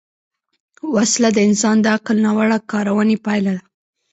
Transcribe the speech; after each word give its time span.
وسله 0.93 1.29
د 1.33 1.39
انسان 1.47 1.75
د 1.81 1.85
عقل 1.95 2.17
ناوړه 2.25 2.57
کارونې 2.71 3.17
پایله 3.25 3.51
ده 3.57 3.63